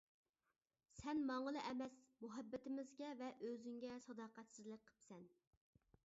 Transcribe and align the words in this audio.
سەن 0.99 1.19
ماڭىلا 1.31 1.65
ئەمەس 1.71 1.97
مۇھەببىتىمىزگە 2.25 3.11
ۋە 3.19 3.29
ئۆزۈڭگە 3.49 3.99
ساداقەتسىزلىك 4.07 4.89
قىپسەن. 4.89 5.29